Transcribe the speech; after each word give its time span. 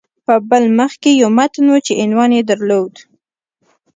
په 0.25 0.33
بل 0.49 0.63
مخ 0.77 0.91
کې 1.03 1.11
یو 1.21 1.29
متن 1.37 1.65
و 1.69 1.75
چې 1.85 1.93
عنوان 2.03 2.31
یې 2.37 2.41
درلود 2.49 2.93